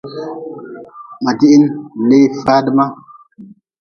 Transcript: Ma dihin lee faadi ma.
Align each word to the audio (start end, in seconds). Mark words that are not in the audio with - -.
Ma 1.23 1.31
dihin 1.39 1.63
lee 2.07 2.27
faadi 2.43 2.71
ma. 2.77 2.85